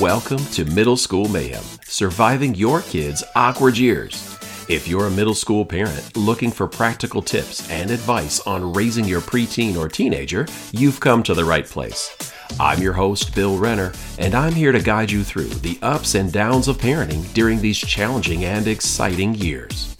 Welcome 0.00 0.42
to 0.52 0.64
Middle 0.64 0.96
School 0.96 1.28
Mayhem, 1.28 1.62
surviving 1.84 2.54
your 2.54 2.80
kids' 2.80 3.22
awkward 3.36 3.76
years. 3.76 4.38
If 4.66 4.88
you're 4.88 5.08
a 5.08 5.10
middle 5.10 5.34
school 5.34 5.66
parent 5.66 6.16
looking 6.16 6.50
for 6.50 6.66
practical 6.66 7.20
tips 7.20 7.68
and 7.68 7.90
advice 7.90 8.40
on 8.46 8.72
raising 8.72 9.04
your 9.04 9.20
preteen 9.20 9.76
or 9.76 9.90
teenager, 9.90 10.46
you've 10.72 11.00
come 11.00 11.22
to 11.24 11.34
the 11.34 11.44
right 11.44 11.66
place. 11.66 12.32
I'm 12.58 12.80
your 12.80 12.94
host, 12.94 13.34
Bill 13.34 13.58
Renner, 13.58 13.92
and 14.18 14.34
I'm 14.34 14.54
here 14.54 14.72
to 14.72 14.80
guide 14.80 15.10
you 15.10 15.22
through 15.22 15.48
the 15.48 15.78
ups 15.82 16.14
and 16.14 16.32
downs 16.32 16.66
of 16.66 16.78
parenting 16.78 17.30
during 17.34 17.60
these 17.60 17.76
challenging 17.76 18.46
and 18.46 18.66
exciting 18.68 19.34
years. 19.34 19.94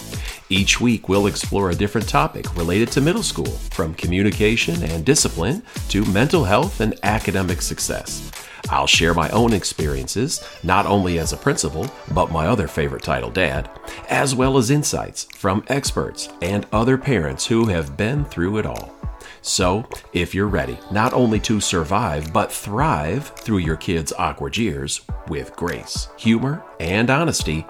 Each 0.48 0.80
week, 0.80 1.11
we'll 1.11 1.27
explore 1.27 1.69
a 1.69 1.77
different 1.77 2.09
topic 2.09 2.57
related 2.57 2.91
to 2.93 3.03
middle 3.03 3.23
school, 3.23 3.53
from 3.71 3.93
communication 3.93 4.82
and 4.82 5.05
discipline 5.05 5.62
to 5.91 6.07
mental 6.07 6.45
health 6.45 6.81
and 6.81 6.98
academic 7.03 7.61
success. 7.61 8.32
I'll 8.71 8.87
share 8.87 9.15
my 9.15 9.29
own 9.31 9.53
experiences, 9.53 10.43
not 10.63 10.87
only 10.87 11.19
as 11.19 11.33
a 11.33 11.37
principal, 11.37 11.91
but 12.13 12.31
my 12.31 12.47
other 12.47 12.69
favorite 12.69 13.03
title, 13.03 13.31
Dad, 13.31 13.69
as 14.09 14.35
well 14.35 14.57
as 14.57 14.71
insights 14.71 15.25
from 15.35 15.65
experts 15.69 16.29
and 16.41 16.67
other 16.73 16.96
parents 16.96 17.46
who 17.46 17.67
have 17.67 17.96
been 17.96 18.25
through 18.25 18.59
it 18.59 18.67
all. 18.67 18.95
So, 19.43 19.89
if 20.13 20.35
you're 20.35 20.46
ready 20.46 20.79
not 20.93 21.13
only 21.13 21.41
to 21.41 21.61
survive, 21.61 22.33
but 22.33 22.53
thrive 22.53 23.29
through 23.37 23.59
your 23.59 23.77
kids' 23.77 24.13
awkward 24.19 24.57
years 24.57 25.01
with 25.29 25.57
grace, 25.57 26.09
humor, 26.17 26.63
and 26.79 27.11
honesty, 27.11 27.67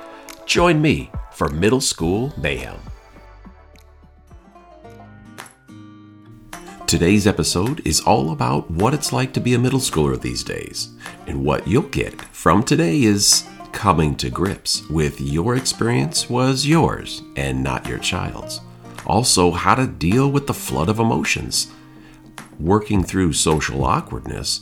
join 0.47 0.83
me 0.83 1.11
for 1.33 1.49
Middle 1.49 1.81
School 1.81 2.33
Mayhem. 2.37 2.90
Today's 6.91 7.29
episode 7.29 7.87
is 7.87 8.01
all 8.01 8.33
about 8.33 8.69
what 8.69 8.95
it's 8.95 9.13
like 9.13 9.33
to 9.35 9.41
be 9.41 9.55
a 9.55 9.59
middle 9.61 9.79
schooler 9.79 10.21
these 10.21 10.43
days. 10.43 10.89
And 11.29 11.45
what 11.45 11.69
you'll 11.69 11.83
get 11.83 12.21
from 12.35 12.65
today 12.65 13.05
is 13.05 13.47
coming 13.71 14.17
to 14.17 14.29
grips 14.29 14.91
with 14.91 15.21
your 15.21 15.55
experience 15.55 16.29
was 16.29 16.67
yours 16.67 17.23
and 17.37 17.63
not 17.63 17.87
your 17.87 18.01
child's. 18.01 18.61
Also, 19.07 19.53
how 19.53 19.77
to 19.77 19.87
deal 19.87 20.33
with 20.33 20.49
the 20.49 20.53
flood 20.53 20.89
of 20.89 20.99
emotions. 20.99 21.71
Working 22.59 23.05
through 23.05 23.35
social 23.35 23.85
awkwardness. 23.85 24.61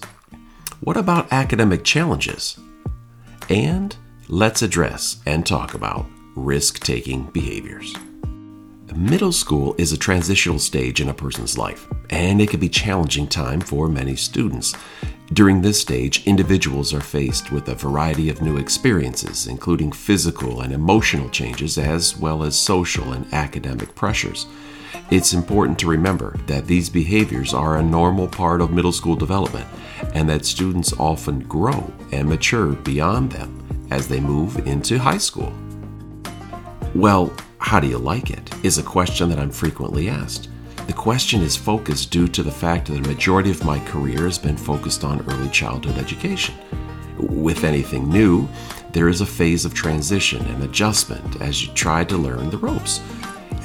What 0.81 0.99
about 0.99 1.33
academic 1.33 1.83
challenges? 1.83 2.59
And 3.49 3.97
let's 4.29 4.61
address 4.61 5.23
and 5.25 5.47
talk 5.47 5.73
about 5.73 6.05
risk 6.37 6.81
taking 6.81 7.23
behaviors. 7.31 7.95
Middle 8.97 9.33
school 9.33 9.75
is 9.77 9.93
a 9.93 9.99
transitional 9.99 10.59
stage 10.59 11.01
in 11.01 11.11
a 11.11 11.15
person's 11.15 11.59
life, 11.59 11.87
and 12.11 12.41
it 12.41 12.49
can 12.49 12.59
be 12.59 12.69
challenging 12.71 13.29
time 13.29 13.61
for 13.61 13.87
many 13.87 14.17
students. 14.17 14.75
During 15.35 15.61
this 15.61 15.81
stage, 15.81 16.27
individuals 16.27 16.95
are 16.95 17.01
faced 17.01 17.53
with 17.53 17.69
a 17.69 17.75
variety 17.75 18.31
of 18.31 18.41
new 18.41 18.57
experiences, 18.57 19.47
including 19.47 19.93
physical 19.93 20.63
and 20.63 20.73
emotional 20.73 21.29
changes, 21.29 21.77
as 21.77 22.17
well 22.17 22.43
as 22.43 22.59
social 22.59 23.13
and 23.13 23.33
academic 23.35 23.95
pressures. 23.95 24.47
It's 25.11 25.35
important 25.35 25.79
to 25.81 25.87
remember 25.87 26.37
that 26.47 26.67
these 26.67 26.89
behaviors 26.89 27.53
are 27.53 27.77
a 27.77 27.83
normal 27.83 28.27
part 28.27 28.63
of 28.63 28.73
middle 28.73 28.93
school 28.93 29.17
development, 29.17 29.67
and 30.15 30.29
that 30.31 30.47
students 30.47 30.95
often 30.99 31.41
grow 31.41 31.93
and 32.11 32.27
mature 32.27 32.73
beyond 32.73 33.33
them 33.33 33.87
as 33.91 34.09
they 34.09 34.21
move 34.21 34.67
into 34.67 34.99
high 34.99 35.19
school. 35.19 35.53
Well, 36.95 37.33
how 37.69 37.79
do 37.79 37.87
you 37.87 37.99
like 37.99 38.31
it? 38.31 38.51
is 38.65 38.79
a 38.79 38.83
question 38.83 39.29
that 39.29 39.39
I'm 39.39 39.51
frequently 39.51 40.09
asked. 40.09 40.49
The 40.87 40.95
question 40.95 41.43
is 41.43 41.55
focused 41.55 42.11
due 42.11 42.27
to 42.27 42.43
the 42.43 42.51
fact 42.51 42.87
that 42.87 42.95
the 42.95 43.07
majority 43.07 43.51
of 43.51 43.63
my 43.63 43.79
career 43.81 44.23
has 44.23 44.39
been 44.39 44.57
focused 44.57 45.05
on 45.05 45.21
early 45.29 45.51
childhood 45.51 45.99
education. 45.99 46.55
With 47.19 47.65
anything 47.65 48.09
new, 48.09 48.49
there 48.95 49.11
is 49.11 49.21
a 49.21 49.27
phase 49.27 49.67
of 49.67 49.75
transition 49.75 50.47
and 50.47 50.63
adjustment 50.63 51.43
as 51.43 51.63
you 51.63 51.71
try 51.75 52.05
to 52.05 52.17
learn 52.17 52.49
the 52.49 52.57
ropes. 52.57 53.03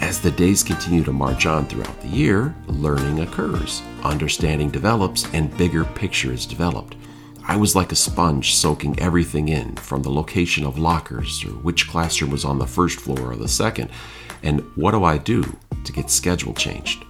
As 0.01 0.19
the 0.19 0.31
days 0.31 0.63
continue 0.63 1.05
to 1.05 1.13
march 1.13 1.45
on 1.45 1.65
throughout 1.65 2.01
the 2.01 2.09
year, 2.09 2.53
learning 2.67 3.21
occurs, 3.21 3.81
understanding 4.03 4.69
develops, 4.69 5.33
and 5.33 5.57
bigger 5.57 5.85
picture 5.85 6.33
is 6.33 6.45
developed. 6.45 6.97
I 7.45 7.57
was 7.57 7.75
like 7.75 7.91
a 7.91 7.95
sponge 7.95 8.55
soaking 8.55 8.99
everything 8.99 9.49
in 9.49 9.75
from 9.75 10.01
the 10.01 10.09
location 10.09 10.65
of 10.65 10.79
lockers 10.79 11.43
or 11.43 11.49
which 11.49 11.89
classroom 11.89 12.31
was 12.31 12.45
on 12.45 12.57
the 12.57 12.65
first 12.65 12.99
floor 12.99 13.33
or 13.33 13.35
the 13.35 13.49
second, 13.49 13.89
and 14.43 14.61
what 14.75 14.91
do 14.91 15.03
I 15.03 15.17
do 15.17 15.43
to 15.83 15.91
get 15.91 16.09
schedule 16.09 16.53
changed? 16.53 17.03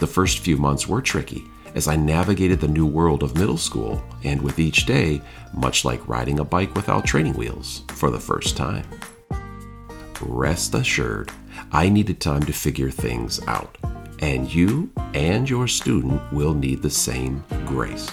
The 0.00 0.08
first 0.08 0.40
few 0.40 0.56
months 0.56 0.88
were 0.88 1.00
tricky 1.00 1.44
as 1.76 1.86
I 1.86 1.94
navigated 1.94 2.60
the 2.60 2.68
new 2.68 2.84
world 2.84 3.22
of 3.22 3.36
middle 3.36 3.56
school, 3.56 4.02
and 4.24 4.42
with 4.42 4.58
each 4.58 4.86
day, 4.86 5.22
much 5.54 5.84
like 5.84 6.08
riding 6.08 6.40
a 6.40 6.44
bike 6.44 6.74
without 6.74 7.04
training 7.04 7.34
wheels 7.34 7.84
for 7.90 8.10
the 8.10 8.18
first 8.18 8.56
time. 8.56 8.84
Rest 10.20 10.74
assured, 10.74 11.30
I 11.70 11.88
needed 11.88 12.20
time 12.20 12.42
to 12.42 12.52
figure 12.52 12.90
things 12.90 13.40
out, 13.46 13.78
and 14.18 14.52
you 14.52 14.90
and 15.14 15.48
your 15.48 15.68
student 15.68 16.20
will 16.32 16.54
need 16.54 16.82
the 16.82 16.90
same 16.90 17.44
grace. 17.66 18.10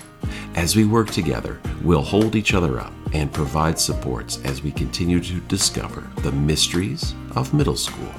As 0.57 0.75
we 0.75 0.85
work 0.85 1.12
together, 1.12 1.62
we'll 1.84 2.01
hold 2.01 2.35
each 2.35 2.56
other 2.56 2.79
up 2.79 2.91
and 3.13 3.31
provide 3.31 3.78
supports 3.78 4.41
as 4.44 4.63
we 4.63 4.72
continue 4.72 5.19
to 5.19 5.40
discover 5.41 6.01
the 6.23 6.31
mysteries 6.31 7.13
of 7.35 7.53
middle 7.53 7.75
school. 7.75 8.12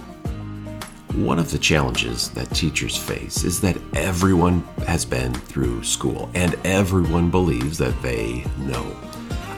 One 1.16 1.40
of 1.40 1.50
the 1.50 1.58
challenges 1.58 2.30
that 2.30 2.54
teachers 2.54 2.96
face 2.96 3.42
is 3.42 3.60
that 3.62 3.76
everyone 3.96 4.60
has 4.86 5.04
been 5.04 5.34
through 5.34 5.82
school 5.82 6.30
and 6.32 6.54
everyone 6.64 7.28
believes 7.28 7.76
that 7.78 8.00
they 8.02 8.44
know. 8.56 8.96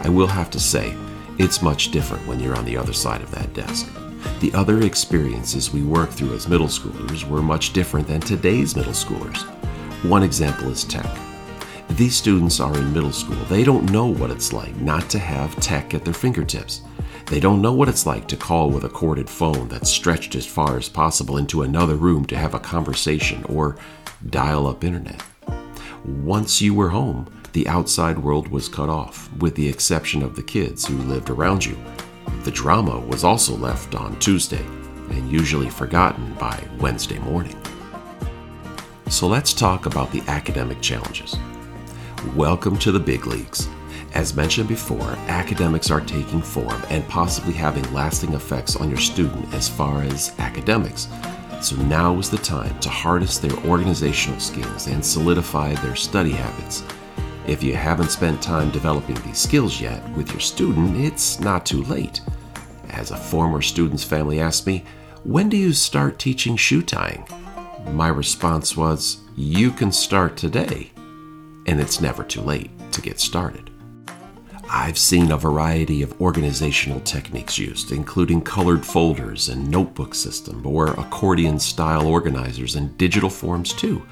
I 0.03 0.09
will 0.09 0.27
have 0.27 0.49
to 0.53 0.59
say, 0.59 0.97
it's 1.37 1.61
much 1.61 1.91
different 1.91 2.27
when 2.27 2.41
you're 2.41 2.57
on 2.57 2.65
the 2.65 2.79
other 2.79 2.95
side 2.95 3.21
of 3.21 3.31
that 3.33 3.53
desk. 3.53 3.93
The 4.41 4.55
other 4.55 4.81
experiences 4.81 5.71
we 5.71 5.83
work 5.83 6.09
through 6.09 6.33
as 6.33 6.49
middle 6.49 6.67
schoolers 6.67 7.29
were 7.29 7.43
much 7.43 7.75
different 7.75 8.09
than 8.09 8.23
today's 8.23 8.75
middle 8.75 8.95
schoolers. 8.95 9.43
One 10.03 10.23
example 10.23 10.71
is 10.71 10.85
tech. 10.85 11.15
These 11.93 12.17
students 12.17 12.61
are 12.61 12.77
in 12.77 12.93
middle 12.93 13.13
school. 13.13 13.37
They 13.47 13.65
don't 13.65 13.91
know 13.91 14.07
what 14.07 14.31
it's 14.31 14.53
like 14.53 14.75
not 14.77 15.11
to 15.11 15.19
have 15.19 15.55
tech 15.61 15.93
at 15.93 16.05
their 16.05 16.15
fingertips. 16.15 16.83
They 17.27 17.41
don't 17.41 17.61
know 17.61 17.73
what 17.73 17.89
it's 17.89 18.07
like 18.07 18.27
to 18.29 18.37
call 18.37 18.71
with 18.71 18.85
a 18.85 18.89
corded 18.89 19.29
phone 19.29 19.69
that's 19.69 19.91
stretched 19.91 20.35
as 20.35 20.47
far 20.47 20.79
as 20.79 20.89
possible 20.89 21.37
into 21.37 21.63
another 21.63 21.97
room 21.97 22.25
to 22.27 22.39
have 22.39 22.55
a 22.55 22.61
conversation 22.61 23.45
or 23.45 23.77
dial 24.31 24.67
up 24.67 24.83
internet. 24.83 25.23
Once 26.05 26.63
you 26.63 26.75
were 26.75 26.89
home, 26.89 27.31
the 27.53 27.69
outside 27.69 28.19
world 28.19 28.49
was 28.49 28.69
cut 28.69 28.89
off, 28.89 29.31
with 29.39 29.55
the 29.55 29.69
exception 29.69 30.23
of 30.23 30.37
the 30.37 30.43
kids 30.43 30.87
who 30.87 30.97
lived 30.97 31.29
around 31.29 31.65
you. 31.65 31.77
The 32.45 32.51
drama 32.51 32.99
was 33.01 33.25
also 33.25 33.57
left 33.57 33.95
on 33.95 34.19
Tuesday 34.21 34.65
and 35.11 35.31
usually 35.31 35.69
forgotten 35.69 36.35
by 36.35 36.63
Wednesday 36.79 37.19
morning. 37.19 37.61
So 39.09 39.27
let's 39.27 39.53
talk 39.53 39.87
about 39.87 40.13
the 40.13 40.23
academic 40.29 40.81
challenges. 40.81 41.37
Welcome 42.37 42.77
to 42.81 42.93
the 42.93 43.01
big 43.01 43.27
leagues. 43.27 43.67
As 44.13 44.37
mentioned 44.37 44.69
before, 44.69 45.09
academics 45.29 45.91
are 45.91 46.03
taking 46.03 46.43
form 46.43 46.83
and 46.91 47.09
possibly 47.09 47.55
having 47.55 47.91
lasting 47.95 48.35
effects 48.35 48.77
on 48.77 48.91
your 48.91 48.99
student 48.99 49.55
as 49.55 49.71
far 49.71 50.03
as 50.03 50.39
academics. 50.39 51.09
So 51.63 51.77
now 51.77 52.19
is 52.19 52.29
the 52.29 52.37
time 52.37 52.79
to 52.81 52.91
harness 52.91 53.39
their 53.39 53.57
organizational 53.65 54.39
skills 54.39 54.87
and 54.87 55.03
solidify 55.03 55.73
their 55.77 55.97
study 55.97 56.33
habits. 56.33 56.85
If 57.47 57.63
you 57.63 57.75
haven't 57.75 58.11
spent 58.11 58.43
time 58.43 58.71
developing 58.71 59.17
these 59.23 59.39
skills 59.39 59.81
yet 59.81 60.07
with 60.11 60.31
your 60.31 60.41
student, 60.41 60.99
it's 60.99 61.41
not 61.41 61.65
too 61.65 61.85
late. 61.85 62.21
As 62.91 63.13
a 63.13 63.17
former 63.17 63.63
student's 63.63 64.05
family 64.05 64.41
asked 64.41 64.67
me, 64.67 64.85
When 65.25 65.49
do 65.49 65.57
you 65.57 65.73
start 65.73 66.19
teaching 66.19 66.57
shoe 66.57 66.83
tying? 66.83 67.27
My 67.93 68.09
response 68.09 68.77
was, 68.77 69.23
You 69.37 69.71
can 69.71 69.91
start 69.91 70.37
today 70.37 70.93
and 71.67 71.81
it's 71.81 72.01
never 72.01 72.23
too 72.23 72.41
late 72.41 72.71
to 72.93 73.01
get 73.01 73.21
started. 73.21 73.71
I've 74.73 74.99
seen 74.99 75.33
a 75.33 75.37
variety 75.37 76.01
of 76.03 76.21
organizational 76.21 77.01
techniques 77.01 77.59
used, 77.59 77.91
including 77.91 78.41
colored 78.43 78.87
folders 78.87 79.49
and 79.49 79.69
notebook 79.69 80.15
system, 80.15 80.65
or 80.65 80.93
accordion 80.93 81.59
style 81.59 82.07
organizers 82.07 82.77
and 82.77 82.97
digital 82.97 83.31
forms 83.31 83.73
too. 83.73 84.07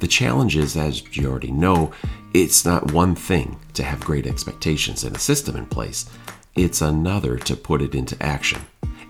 The 0.00 0.08
challenge 0.08 0.56
is, 0.56 0.78
as 0.78 1.14
you 1.14 1.28
already 1.28 1.52
know, 1.52 1.92
it's 2.32 2.64
not 2.64 2.92
one 2.92 3.14
thing 3.14 3.60
to 3.74 3.82
have 3.82 4.00
great 4.00 4.26
expectations 4.26 5.04
and 5.04 5.14
a 5.14 5.18
system 5.18 5.56
in 5.56 5.66
place, 5.66 6.08
it's 6.54 6.80
another 6.80 7.36
to 7.38 7.54
put 7.54 7.82
it 7.82 7.94
into 7.94 8.20
action 8.22 8.62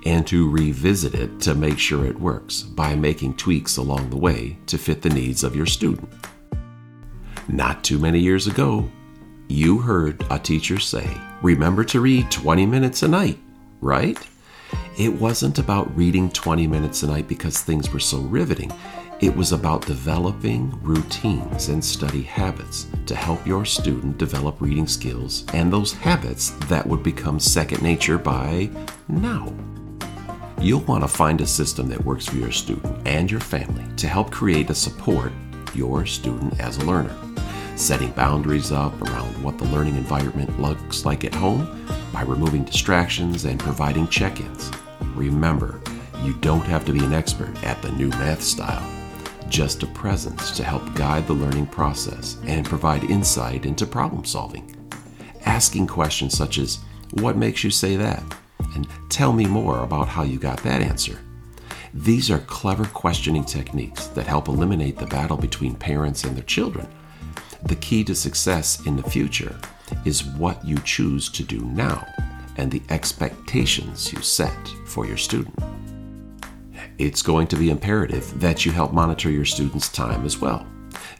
and 0.04 0.26
to 0.26 0.50
revisit 0.50 1.14
it 1.14 1.40
to 1.40 1.54
make 1.54 1.78
sure 1.78 2.04
it 2.04 2.18
works 2.18 2.62
by 2.62 2.96
making 2.96 3.36
tweaks 3.36 3.76
along 3.76 4.10
the 4.10 4.16
way 4.16 4.58
to 4.66 4.78
fit 4.78 5.00
the 5.00 5.10
needs 5.10 5.44
of 5.44 5.54
your 5.54 5.66
student. 5.66 6.08
Not 7.48 7.82
too 7.82 7.98
many 7.98 8.20
years 8.20 8.46
ago, 8.46 8.88
you 9.48 9.78
heard 9.78 10.24
a 10.30 10.38
teacher 10.38 10.78
say, 10.78 11.08
Remember 11.42 11.82
to 11.84 12.00
read 12.00 12.30
20 12.30 12.66
minutes 12.66 13.02
a 13.02 13.08
night, 13.08 13.38
right? 13.80 14.18
It 14.96 15.12
wasn't 15.12 15.58
about 15.58 15.94
reading 15.96 16.30
20 16.30 16.66
minutes 16.68 17.02
a 17.02 17.08
night 17.08 17.26
because 17.26 17.60
things 17.60 17.92
were 17.92 18.00
so 18.00 18.18
riveting. 18.18 18.72
It 19.20 19.34
was 19.34 19.52
about 19.52 19.86
developing 19.86 20.70
routines 20.82 21.68
and 21.68 21.84
study 21.84 22.22
habits 22.22 22.86
to 23.06 23.16
help 23.16 23.44
your 23.46 23.64
student 23.64 24.18
develop 24.18 24.60
reading 24.60 24.86
skills 24.86 25.44
and 25.52 25.72
those 25.72 25.92
habits 25.92 26.50
that 26.66 26.86
would 26.86 27.02
become 27.02 27.40
second 27.40 27.82
nature 27.82 28.18
by 28.18 28.70
now. 29.08 29.52
You'll 30.60 30.80
want 30.80 31.02
to 31.02 31.08
find 31.08 31.40
a 31.40 31.46
system 31.46 31.88
that 31.88 32.04
works 32.04 32.26
for 32.26 32.36
your 32.36 32.52
student 32.52 33.06
and 33.06 33.28
your 33.28 33.40
family 33.40 33.84
to 33.96 34.06
help 34.06 34.30
create 34.30 34.70
a 34.70 34.74
support 34.74 35.32
your 35.74 36.06
student 36.06 36.60
as 36.60 36.76
a 36.76 36.84
learner. 36.84 37.31
Setting 37.76 38.10
boundaries 38.12 38.72
up 38.72 39.00
around 39.02 39.42
what 39.42 39.58
the 39.58 39.64
learning 39.64 39.96
environment 39.96 40.60
looks 40.60 41.04
like 41.04 41.24
at 41.24 41.34
home 41.34 41.86
by 42.12 42.22
removing 42.22 42.64
distractions 42.64 43.44
and 43.44 43.58
providing 43.58 44.06
check 44.08 44.40
ins. 44.40 44.70
Remember, 45.14 45.80
you 46.22 46.34
don't 46.34 46.64
have 46.64 46.84
to 46.84 46.92
be 46.92 47.04
an 47.04 47.12
expert 47.12 47.62
at 47.64 47.80
the 47.82 47.92
new 47.92 48.08
math 48.10 48.42
style 48.42 48.88
just 49.52 49.82
a 49.82 49.86
presence 49.88 50.50
to 50.52 50.64
help 50.64 50.94
guide 50.94 51.26
the 51.26 51.32
learning 51.34 51.66
process 51.66 52.38
and 52.46 52.64
provide 52.64 53.04
insight 53.04 53.66
into 53.66 53.86
problem 53.86 54.24
solving. 54.24 54.74
Asking 55.44 55.86
questions 55.86 56.34
such 56.34 56.56
as, 56.56 56.78
What 57.20 57.36
makes 57.36 57.62
you 57.62 57.70
say 57.70 57.96
that? 57.96 58.22
and 58.74 58.88
Tell 59.10 59.30
me 59.34 59.44
more 59.44 59.80
about 59.84 60.08
how 60.08 60.22
you 60.22 60.38
got 60.38 60.62
that 60.62 60.80
answer. 60.80 61.18
These 61.92 62.30
are 62.30 62.38
clever 62.38 62.86
questioning 62.86 63.44
techniques 63.44 64.06
that 64.08 64.26
help 64.26 64.48
eliminate 64.48 64.96
the 64.96 65.06
battle 65.06 65.36
between 65.36 65.74
parents 65.74 66.24
and 66.24 66.34
their 66.34 66.44
children. 66.44 66.88
The 67.64 67.76
key 67.76 68.04
to 68.04 68.14
success 68.14 68.84
in 68.86 68.96
the 68.96 69.10
future 69.10 69.58
is 70.04 70.24
what 70.24 70.64
you 70.64 70.78
choose 70.84 71.28
to 71.30 71.42
do 71.42 71.60
now 71.60 72.06
and 72.56 72.70
the 72.70 72.82
expectations 72.90 74.12
you 74.12 74.20
set 74.20 74.68
for 74.86 75.06
your 75.06 75.16
student 75.16 75.58
it's 76.98 77.22
going 77.22 77.46
to 77.48 77.56
be 77.56 77.70
imperative 77.70 78.38
that 78.40 78.64
you 78.64 78.72
help 78.72 78.92
monitor 78.92 79.30
your 79.30 79.44
students' 79.44 79.88
time 79.88 80.24
as 80.24 80.38
well. 80.38 80.66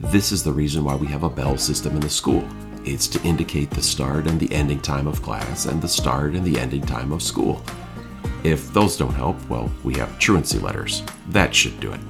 This 0.01 0.33
is 0.33 0.43
the 0.43 0.53
reason 0.53 0.85
why 0.85 0.95
we 0.95 1.07
have 1.09 1.25
a 1.25 1.31
bell 1.31 1.57
system 1.57 1.95
in 1.95 2.01
the 2.01 2.11
school. 2.11 2.47
It's 2.85 3.09
to 3.09 3.23
indicate 3.23 3.71
the 3.71 3.83
start 3.83 4.27
and 4.27 4.39
the 4.39 4.53
ending 4.53 4.81
time 4.81 5.07
of 5.07 5.23
class 5.23 5.67
and 5.67 5.81
the 5.81 5.89
start 5.89 6.35
and 6.35 6.45
the 6.45 6.59
ending 6.59 6.83
time 6.83 7.13
of 7.13 7.23
school. 7.23 7.63
If 8.45 8.73
those 8.73 8.97
don't 8.97 9.15
help, 9.15 9.37
well, 9.49 9.71
we 9.85 9.95
have 9.95 10.19
truancy 10.19 10.59
letters. 10.59 11.03
That 11.29 11.55
should 11.55 11.79
do 11.81 11.93
it. 11.93 12.01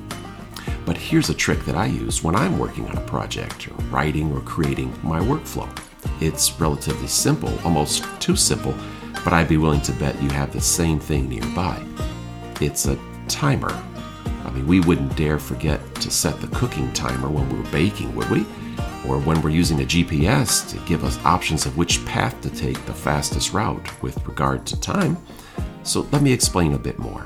But 0.85 0.97
here's 0.97 1.31
a 1.31 1.35
trick 1.35 1.65
that 1.65 1.77
I 1.77 1.87
use 1.87 2.23
when 2.23 2.35
I'm 2.35 2.59
working 2.59 2.87
on 2.89 2.97
a 2.97 3.07
project 3.07 3.69
or 3.69 3.75
writing 3.85 4.33
or 4.33 4.41
creating 4.41 4.93
my 5.03 5.21
workflow. 5.21 5.69
It's 6.21 6.61
relatively 6.61 7.07
simple, 7.07 7.57
almost 7.65 8.05
too 8.21 8.37
simple, 8.37 8.75
but 9.25 9.33
I'd 9.33 9.49
be 9.49 9.57
willing 9.57 9.83
to 9.83 9.93
bet 9.93 10.21
you 10.23 10.31
have 10.31 10.53
the 10.53 10.61
same 10.61 10.99
thing 10.99 11.29
nearby. 11.29 11.85
It's 12.61 12.87
a 12.87 12.99
timer. 13.29 13.71
I 14.45 14.51
mean, 14.51 14.67
we 14.67 14.81
wouldn't 14.81 15.17
dare 15.17 15.39
forget 15.39 15.81
to 15.97 16.11
set 16.11 16.41
the 16.41 16.49
cooking 16.49 16.93
timer 16.93 17.29
when 17.29 17.49
we 17.49 17.59
were 17.59 17.71
baking, 17.71 18.15
would 18.15 18.29
we? 18.31 18.41
Or 19.09 19.19
when 19.19 19.41
we're 19.43 19.51
using 19.51 19.81
a 19.81 19.85
GPS 19.85 20.69
to 20.71 20.79
give 20.87 21.05
us 21.05 21.19
options 21.25 21.67
of 21.67 21.77
which 21.77 22.05
path 22.05 22.41
to 22.43 22.51
take 22.51 22.85
the 22.87 22.95
fastest 22.95 23.53
route 23.53 24.03
with 24.03 24.25
regard 24.27 24.67
to 24.67 24.81
time. 24.81 25.17
So 25.83 26.07
let 26.13 26.23
me 26.23 26.33
explain 26.33 26.75
a 26.75 26.79
bit 26.79 26.99
more. 26.99 27.25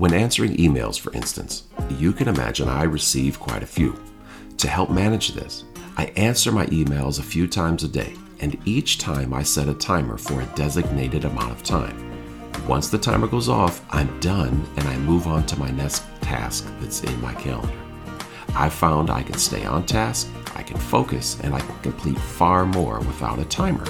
When 0.00 0.14
answering 0.14 0.56
emails, 0.56 0.98
for 0.98 1.12
instance, 1.12 1.64
you 1.98 2.14
can 2.14 2.26
imagine 2.26 2.70
I 2.70 2.84
receive 2.84 3.38
quite 3.38 3.62
a 3.62 3.66
few. 3.66 4.02
To 4.56 4.66
help 4.66 4.88
manage 4.88 5.34
this, 5.34 5.64
I 5.98 6.06
answer 6.16 6.50
my 6.50 6.64
emails 6.68 7.18
a 7.18 7.22
few 7.22 7.46
times 7.46 7.84
a 7.84 7.88
day, 7.88 8.14
and 8.38 8.56
each 8.64 8.96
time 8.96 9.34
I 9.34 9.42
set 9.42 9.68
a 9.68 9.74
timer 9.74 10.16
for 10.16 10.40
a 10.40 10.46
designated 10.54 11.26
amount 11.26 11.52
of 11.52 11.62
time. 11.62 11.94
Once 12.66 12.88
the 12.88 12.96
timer 12.96 13.26
goes 13.26 13.50
off, 13.50 13.84
I'm 13.90 14.18
done 14.20 14.66
and 14.78 14.88
I 14.88 14.96
move 14.96 15.26
on 15.26 15.44
to 15.48 15.58
my 15.58 15.70
next 15.70 16.02
task 16.22 16.66
that's 16.80 17.04
in 17.04 17.20
my 17.20 17.34
calendar. 17.34 17.78
I've 18.54 18.72
found 18.72 19.10
I 19.10 19.22
can 19.22 19.36
stay 19.36 19.66
on 19.66 19.84
task, 19.84 20.30
I 20.54 20.62
can 20.62 20.78
focus, 20.78 21.38
and 21.42 21.54
I 21.54 21.60
can 21.60 21.78
complete 21.80 22.18
far 22.18 22.64
more 22.64 23.00
without 23.00 23.38
a 23.38 23.44
timer. 23.44 23.84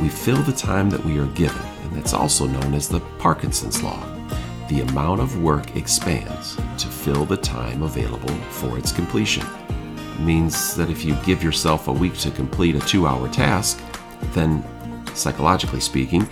We 0.00 0.08
fill 0.08 0.42
the 0.44 0.52
time 0.52 0.88
that 0.88 1.04
we 1.04 1.18
are 1.18 1.26
given, 1.26 1.60
and 1.82 1.92
that's 1.92 2.14
also 2.14 2.46
known 2.46 2.72
as 2.72 2.88
the 2.88 3.00
Parkinson's 3.18 3.82
Law. 3.82 4.15
The 4.68 4.80
amount 4.80 5.20
of 5.20 5.42
work 5.42 5.76
expands 5.76 6.56
to 6.78 6.88
fill 6.88 7.24
the 7.24 7.36
time 7.36 7.82
available 7.82 8.34
for 8.50 8.78
its 8.78 8.90
completion. 8.90 9.46
It 9.68 10.20
means 10.20 10.74
that 10.76 10.90
if 10.90 11.04
you 11.04 11.14
give 11.24 11.42
yourself 11.42 11.86
a 11.86 11.92
week 11.92 12.16
to 12.18 12.30
complete 12.30 12.74
a 12.74 12.80
two 12.80 13.06
hour 13.06 13.28
task, 13.28 13.80
then, 14.32 14.64
psychologically 15.14 15.80
speaking, 15.80 16.28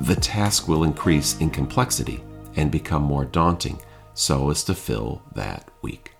the 0.00 0.16
task 0.16 0.66
will 0.66 0.84
increase 0.84 1.38
in 1.40 1.50
complexity 1.50 2.22
and 2.56 2.70
become 2.70 3.02
more 3.02 3.24
daunting 3.24 3.80
so 4.14 4.50
as 4.50 4.64
to 4.64 4.74
fill 4.74 5.22
that 5.34 5.70
week. 5.82 6.12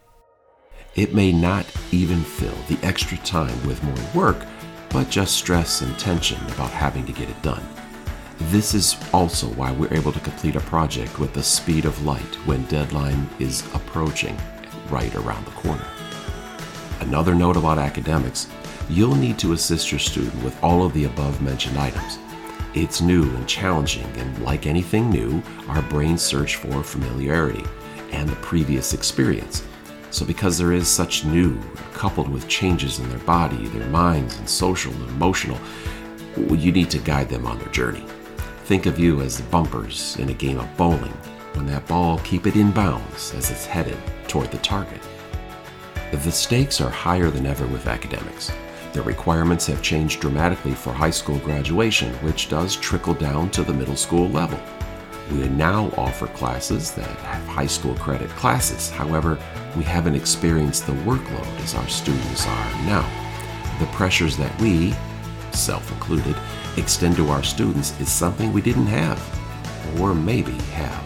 It 0.94 1.14
may 1.14 1.32
not 1.32 1.66
even 1.90 2.22
fill 2.22 2.55
the 2.69 2.78
extra 2.87 3.19
time 3.19 3.66
with 3.66 3.82
more 3.82 4.22
work, 4.22 4.46
but 4.90 5.10
just 5.10 5.37
stress 5.37 5.81
and 5.81 5.99
tension 5.99 6.40
about 6.46 6.70
having 6.70 7.05
to 7.06 7.12
get 7.12 7.28
it 7.28 7.40
done. 7.43 7.62
This 8.43 8.73
is 8.73 8.96
also 9.12 9.49
why 9.49 9.73
we're 9.73 9.93
able 9.93 10.12
to 10.12 10.20
complete 10.20 10.55
a 10.55 10.61
project 10.61 11.19
with 11.19 11.35
the 11.35 11.43
speed 11.43 11.85
of 11.85 12.05
light 12.05 12.35
when 12.46 12.64
deadline 12.67 13.29
is 13.40 13.62
approaching 13.75 14.38
right 14.90 15.14
around 15.17 15.44
the 15.44 15.50
corner. 15.52 15.85
Another 17.00 17.35
note 17.35 17.56
about 17.56 17.79
academics 17.79 18.46
you'll 18.88 19.17
need 19.17 19.38
to 19.38 19.52
assist 19.52 19.90
your 19.90 19.99
student 19.99 20.43
with 20.43 20.56
all 20.62 20.85
of 20.85 20.94
the 20.94 21.05
above 21.05 21.43
mentioned 21.43 21.76
items. 21.79 22.19
It's 22.75 23.00
new 23.00 23.25
and 23.25 23.49
challenging, 23.49 24.06
and 24.17 24.43
like 24.43 24.67
anything 24.67 25.11
new, 25.11 25.43
our 25.69 25.82
brains 25.82 26.23
search 26.23 26.56
for 26.56 26.82
familiarity 26.82 27.64
and 28.12 28.29
the 28.29 28.37
previous 28.37 28.94
experience. 28.94 29.64
So, 30.11 30.25
because 30.25 30.56
there 30.56 30.73
is 30.73 30.88
such 30.88 31.25
new, 31.25 31.61
coupled 31.93 32.29
with 32.29 32.49
changes 32.49 32.99
in 32.99 33.08
their 33.11 33.19
body, 33.20 33.67
their 33.69 33.88
minds, 33.88 34.38
and 34.38 34.49
social 34.49 34.93
and 34.93 35.08
emotional, 35.11 35.58
you 36.37 36.73
need 36.73 36.88
to 36.91 36.99
guide 36.99 37.29
them 37.29 37.46
on 37.46 37.58
their 37.58 37.69
journey. 37.69 38.06
Think 38.69 38.85
of 38.85 38.99
you 38.99 39.23
as 39.23 39.41
bumpers 39.41 40.15
in 40.19 40.29
a 40.29 40.35
game 40.35 40.61
of 40.61 40.76
bowling. 40.76 41.17
When 41.55 41.65
that 41.69 41.87
ball, 41.87 42.19
keep 42.19 42.47
it 42.47 42.55
in 42.55 42.70
bounds 42.70 43.32
as 43.32 43.50
it's 43.50 43.65
headed 43.65 43.97
toward 44.26 44.50
the 44.50 44.59
target. 44.59 45.00
The 46.12 46.31
stakes 46.31 46.79
are 46.82 46.91
higher 46.91 47.31
than 47.31 47.47
ever 47.47 47.67
with 47.67 47.87
academics. 47.87 48.53
The 48.93 49.00
requirements 49.00 49.67
have 49.69 49.81
changed 49.81 50.20
dramatically 50.20 50.75
for 50.75 50.93
high 50.93 51.09
school 51.09 51.38
graduation, 51.38 52.12
which 52.17 52.50
does 52.50 52.76
trickle 52.76 53.15
down 53.15 53.50
to 53.53 53.62
the 53.62 53.73
middle 53.73 53.97
school 53.97 54.29
level. 54.29 54.61
We 55.32 55.49
now 55.49 55.91
offer 55.97 56.26
classes 56.26 56.91
that 56.91 57.09
have 57.09 57.47
high 57.47 57.67
school 57.67 57.94
credit 57.94 58.29
classes. 58.37 58.91
However, 58.91 59.38
we 59.79 59.85
haven't 59.85 60.15
experienced 60.15 60.87
the 60.87 60.93
workload 60.93 61.61
as 61.62 61.75
our 61.75 61.88
students 61.88 62.47
are 62.47 62.70
now. 62.85 63.09
The 63.79 63.87
pressures 63.93 64.37
that 64.37 64.60
we, 64.60 64.93
self 65.58 65.91
included, 65.93 66.36
extend 66.77 67.17
to 67.17 67.29
our 67.29 67.43
students 67.43 67.98
is 68.00 68.10
something 68.10 68.53
we 68.53 68.62
didn't 68.62 68.86
have, 68.86 69.20
or 70.00 70.15
maybe 70.15 70.53
have, 70.72 71.05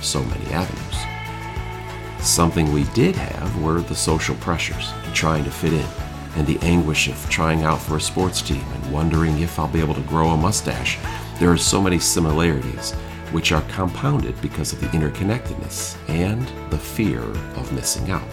so 0.00 0.22
many 0.24 0.44
avenues. 0.46 2.26
Something 2.26 2.72
we 2.72 2.84
did 2.94 3.16
have 3.16 3.62
were 3.62 3.80
the 3.80 3.94
social 3.94 4.36
pressures, 4.36 4.92
trying 5.14 5.44
to 5.44 5.50
fit 5.50 5.72
in, 5.72 5.88
and 6.36 6.46
the 6.46 6.58
anguish 6.60 7.08
of 7.08 7.30
trying 7.30 7.62
out 7.62 7.80
for 7.80 7.96
a 7.96 8.00
sports 8.00 8.42
team 8.42 8.64
and 8.74 8.92
wondering 8.92 9.38
if 9.40 9.58
I'll 9.58 9.68
be 9.68 9.80
able 9.80 9.94
to 9.94 10.00
grow 10.02 10.28
a 10.30 10.36
mustache. 10.36 10.98
There 11.38 11.50
are 11.50 11.56
so 11.56 11.80
many 11.80 11.98
similarities, 11.98 12.92
which 13.32 13.50
are 13.52 13.62
compounded 13.62 14.40
because 14.40 14.72
of 14.72 14.80
the 14.80 14.86
interconnectedness 14.88 15.96
and 16.08 16.46
the 16.70 16.78
fear 16.78 17.22
of 17.22 17.72
missing 17.72 18.10
out, 18.10 18.28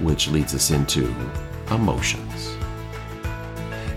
which 0.00 0.28
leads 0.28 0.54
us 0.54 0.70
into 0.70 1.14
emotions. 1.70 2.55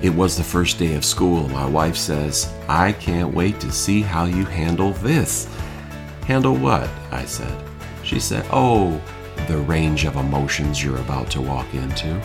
It 0.02 0.10
was 0.10 0.38
the 0.38 0.44
first 0.44 0.80
day 0.80 0.96
of 0.96 1.04
school. 1.04 1.48
My 1.50 1.66
wife 1.66 1.98
says, 1.98 2.54
I 2.68 2.94
can't 2.94 3.34
wait 3.34 3.60
to 3.60 3.72
see 3.72 4.02
how 4.02 4.26
you 4.26 4.46
handle 4.46 4.92
this. 4.94 5.48
Handle 6.26 6.56
what? 6.56 6.90
I 7.12 7.26
said. 7.26 7.56
She 8.04 8.20
said, 8.20 8.46
Oh, 8.52 9.02
the 9.48 9.58
range 9.58 10.06
of 10.06 10.16
emotions 10.16 10.84
you're 10.84 10.98
about 10.98 11.30
to 11.32 11.42
walk 11.42 11.74
into 11.74 12.22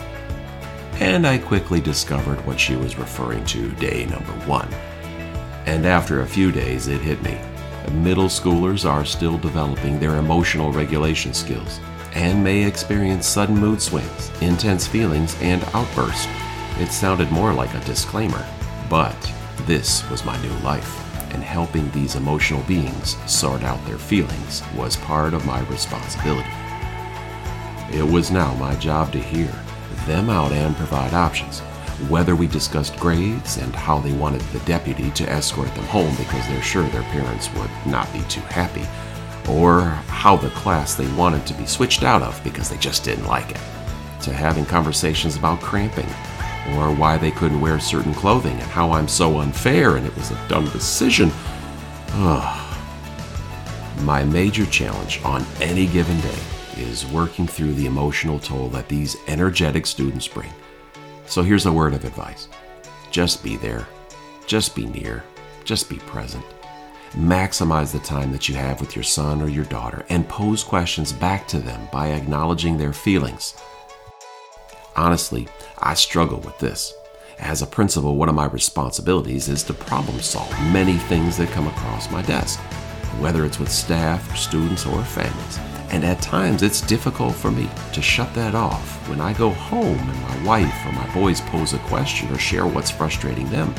and 0.99 1.27
I 1.27 1.37
quickly 1.37 1.81
discovered 1.81 2.45
what 2.45 2.59
she 2.59 2.77
was 2.77 2.97
referring 2.97 3.43
to 3.47 3.69
day 3.71 4.05
number 4.05 4.31
one. 4.47 4.71
And 5.65 5.85
after 5.85 6.21
a 6.21 6.27
few 6.27 6.51
days, 6.51 6.87
it 6.87 7.01
hit 7.01 7.21
me. 7.21 7.37
Middle 7.91 8.27
schoolers 8.27 8.89
are 8.89 9.03
still 9.03 9.37
developing 9.37 9.99
their 9.99 10.17
emotional 10.17 10.71
regulation 10.71 11.33
skills 11.33 11.79
and 12.13 12.41
may 12.41 12.63
experience 12.63 13.27
sudden 13.27 13.57
mood 13.57 13.81
swings, 13.81 14.31
intense 14.41 14.87
feelings, 14.87 15.35
and 15.41 15.61
outbursts. 15.73 16.27
It 16.77 16.91
sounded 16.91 17.31
more 17.31 17.53
like 17.53 17.73
a 17.73 17.85
disclaimer, 17.85 18.45
but 18.89 19.15
this 19.61 20.07
was 20.09 20.25
my 20.25 20.39
new 20.41 20.53
life, 20.59 21.01
and 21.33 21.41
helping 21.41 21.89
these 21.91 22.15
emotional 22.15 22.63
beings 22.63 23.15
sort 23.31 23.63
out 23.63 23.83
their 23.85 23.97
feelings 23.97 24.61
was 24.75 24.97
part 24.97 25.33
of 25.33 25.45
my 25.45 25.61
responsibility. 25.67 26.49
It 27.91 28.03
was 28.03 28.29
now 28.29 28.53
my 28.55 28.75
job 28.75 29.13
to 29.13 29.19
hear 29.19 29.53
them 30.05 30.29
out 30.29 30.51
and 30.51 30.75
provide 30.75 31.13
options. 31.13 31.61
Whether 32.09 32.35
we 32.35 32.47
discussed 32.47 32.97
grades 32.97 33.55
and 33.55 33.73
how 33.73 33.99
they 33.99 34.11
wanted 34.11 34.41
the 34.41 34.59
deputy 34.59 35.11
to 35.11 35.29
escort 35.29 35.73
them 35.75 35.85
home 35.85 36.13
because 36.17 36.45
they're 36.47 36.61
sure 36.61 36.83
their 36.89 37.03
parents 37.03 37.49
would 37.53 37.69
not 37.85 38.11
be 38.11 38.21
too 38.23 38.41
happy, 38.41 38.85
or 39.49 39.81
how 40.09 40.35
the 40.35 40.49
class 40.49 40.93
they 40.93 41.07
wanted 41.13 41.45
to 41.47 41.53
be 41.53 41.65
switched 41.65 42.03
out 42.03 42.21
of 42.21 42.43
because 42.43 42.69
they 42.69 42.77
just 42.77 43.05
didn't 43.05 43.27
like 43.27 43.49
it, 43.51 43.61
to 44.21 44.33
having 44.33 44.65
conversations 44.65 45.37
about 45.37 45.61
cramping, 45.61 46.07
or 46.73 46.93
why 46.93 47.17
they 47.17 47.31
couldn't 47.31 47.61
wear 47.61 47.79
certain 47.79 48.13
clothing 48.13 48.53
and 48.53 48.69
how 48.71 48.91
I'm 48.91 49.07
so 49.07 49.39
unfair 49.39 49.97
and 49.97 50.05
it 50.05 50.15
was 50.15 50.31
a 50.31 50.47
dumb 50.47 50.65
decision. 50.69 51.31
My 54.01 54.23
major 54.23 54.65
challenge 54.65 55.21
on 55.23 55.45
any 55.61 55.85
given 55.85 56.19
day 56.21 56.39
is 56.77 57.05
working 57.07 57.47
through 57.47 57.73
the 57.73 57.85
emotional 57.85 58.39
toll 58.39 58.69
that 58.69 58.89
these 58.89 59.15
energetic 59.27 59.85
students 59.85 60.27
bring. 60.27 60.51
So 61.25 61.41
here's 61.41 61.65
a 61.65 61.73
word 61.73 61.93
of 61.93 62.05
advice 62.05 62.47
just 63.11 63.43
be 63.43 63.55
there, 63.57 63.87
just 64.45 64.75
be 64.75 64.85
near, 64.85 65.23
just 65.63 65.89
be 65.89 65.97
present. 65.97 66.43
Maximize 67.13 67.93
the 67.93 67.99
time 67.99 68.31
that 68.33 68.49
you 68.49 68.55
have 68.55 68.81
with 68.81 68.95
your 68.95 69.03
son 69.03 69.41
or 69.41 69.47
your 69.47 69.63
daughter 69.65 70.05
and 70.09 70.27
pose 70.27 70.63
questions 70.63 71.13
back 71.13 71.47
to 71.47 71.59
them 71.59 71.87
by 71.91 72.09
acknowledging 72.09 72.77
their 72.77 72.91
feelings. 72.91 73.55
Honestly, 74.97 75.45
I 75.79 75.93
struggle 75.93 76.39
with 76.39 76.57
this. 76.59 76.93
As 77.37 77.61
a 77.61 77.67
principal, 77.67 78.15
one 78.15 78.29
of 78.29 78.35
my 78.35 78.45
responsibilities 78.45 79.49
is 79.49 79.61
to 79.63 79.73
problem 79.73 80.21
solve 80.21 80.49
many 80.71 80.93
things 80.93 81.37
that 81.37 81.49
come 81.49 81.67
across 81.67 82.09
my 82.09 82.21
desk, 82.21 82.59
whether 83.19 83.43
it's 83.43 83.59
with 83.59 83.69
staff, 83.69 84.37
students, 84.37 84.85
or 84.85 85.03
families. 85.03 85.59
And 85.89 86.05
at 86.05 86.21
times 86.21 86.63
it's 86.63 86.79
difficult 86.79 87.35
for 87.35 87.51
me 87.51 87.69
to 87.91 88.01
shut 88.01 88.33
that 88.35 88.55
off 88.55 89.07
when 89.09 89.19
I 89.19 89.33
go 89.33 89.49
home 89.49 89.99
and 89.99 90.21
my 90.21 90.45
wife 90.45 90.85
or 90.85 90.93
my 90.93 91.13
boys 91.13 91.41
pose 91.41 91.73
a 91.73 91.79
question 91.79 92.31
or 92.31 92.37
share 92.37 92.65
what's 92.65 92.89
frustrating 92.89 93.49
them. 93.49 93.75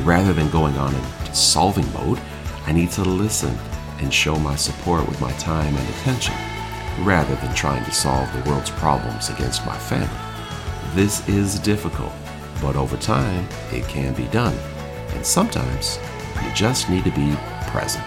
Rather 0.00 0.32
than 0.32 0.48
going 0.50 0.78
on 0.78 0.94
into 0.94 1.34
solving 1.34 1.90
mode, 1.92 2.20
I 2.66 2.72
need 2.72 2.90
to 2.92 3.02
listen 3.02 3.54
and 3.98 4.12
show 4.12 4.36
my 4.36 4.56
support 4.56 5.06
with 5.06 5.20
my 5.20 5.32
time 5.32 5.76
and 5.76 5.88
attention, 5.90 6.34
rather 7.00 7.34
than 7.36 7.54
trying 7.54 7.84
to 7.84 7.92
solve 7.92 8.32
the 8.32 8.48
world's 8.48 8.70
problems 8.70 9.28
against 9.28 9.66
my 9.66 9.76
family. 9.76 10.27
This 10.98 11.28
is 11.28 11.60
difficult, 11.60 12.12
but 12.60 12.74
over 12.74 12.96
time 12.96 13.46
it 13.70 13.86
can 13.86 14.14
be 14.14 14.24
done, 14.32 14.58
and 15.10 15.24
sometimes 15.24 15.96
you 16.42 16.52
just 16.54 16.90
need 16.90 17.04
to 17.04 17.12
be 17.12 17.36
present. 17.68 18.04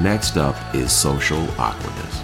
Next 0.00 0.36
up 0.36 0.56
is 0.74 0.90
social 0.90 1.48
awkwardness. 1.60 2.22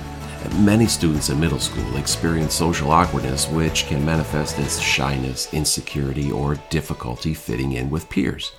Many 0.59 0.89
students 0.89 1.29
in 1.29 1.39
middle 1.39 1.61
school 1.61 1.97
experience 1.97 2.55
social 2.55 2.91
awkwardness, 2.91 3.49
which 3.49 3.87
can 3.87 4.05
manifest 4.05 4.59
as 4.59 4.83
shyness, 4.83 5.55
insecurity, 5.55 6.33
or 6.33 6.57
difficulty 6.69 7.33
fitting 7.33 7.75
in 7.75 7.89
with 7.89 8.11
peers. 8.11 8.51